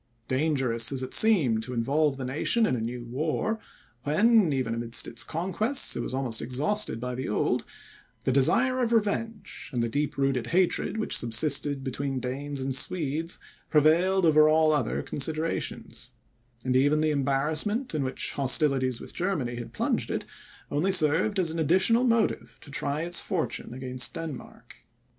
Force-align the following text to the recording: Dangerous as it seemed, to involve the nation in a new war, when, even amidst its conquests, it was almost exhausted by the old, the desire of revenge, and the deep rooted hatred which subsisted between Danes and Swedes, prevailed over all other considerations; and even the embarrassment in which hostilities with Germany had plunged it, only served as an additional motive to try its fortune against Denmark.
Dangerous 0.27 0.91
as 0.91 1.03
it 1.03 1.13
seemed, 1.13 1.61
to 1.61 1.75
involve 1.75 2.17
the 2.17 2.25
nation 2.25 2.65
in 2.65 2.75
a 2.75 2.81
new 2.81 3.05
war, 3.05 3.59
when, 4.01 4.51
even 4.51 4.73
amidst 4.73 5.07
its 5.07 5.23
conquests, 5.23 5.95
it 5.95 5.99
was 5.99 6.11
almost 6.11 6.41
exhausted 6.41 6.99
by 6.99 7.13
the 7.13 7.29
old, 7.29 7.63
the 8.25 8.31
desire 8.31 8.79
of 8.79 8.91
revenge, 8.91 9.69
and 9.71 9.83
the 9.83 9.87
deep 9.87 10.17
rooted 10.17 10.47
hatred 10.47 10.97
which 10.97 11.15
subsisted 11.15 11.83
between 11.83 12.19
Danes 12.19 12.61
and 12.61 12.75
Swedes, 12.75 13.37
prevailed 13.69 14.25
over 14.25 14.49
all 14.49 14.71
other 14.73 15.03
considerations; 15.03 16.09
and 16.65 16.75
even 16.75 17.01
the 17.01 17.11
embarrassment 17.11 17.93
in 17.93 18.03
which 18.03 18.33
hostilities 18.33 18.99
with 18.99 19.13
Germany 19.13 19.57
had 19.57 19.71
plunged 19.71 20.09
it, 20.09 20.25
only 20.71 20.91
served 20.91 21.37
as 21.37 21.51
an 21.51 21.59
additional 21.59 22.03
motive 22.03 22.57
to 22.61 22.71
try 22.71 23.01
its 23.03 23.19
fortune 23.19 23.71
against 23.71 24.15
Denmark. 24.15 24.77